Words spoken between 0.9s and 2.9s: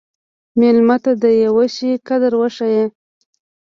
ته د یوه شي قدر وښیه.